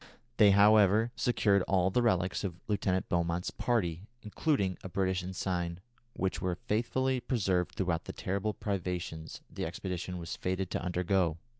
They, 0.37 0.49
however, 0.49 1.11
secured 1.15 1.61
all 1.67 1.91
the 1.91 2.01
relics 2.01 2.43
of 2.43 2.59
Lieutenant 2.67 3.07
Beaumont's 3.07 3.51
party, 3.51 4.07
including 4.23 4.75
a 4.83 4.89
British 4.89 5.21
ensign, 5.23 5.79
which 6.13 6.41
were 6.41 6.55
faithfully 6.55 7.19
preserved 7.19 7.75
throughout 7.75 8.05
the 8.05 8.13
terrible 8.13 8.55
privations 8.55 9.41
the 9.47 9.63
expedition 9.63 10.17
was 10.17 10.35
fated 10.35 10.71
to 10.71 10.81
undergo. 10.81 11.37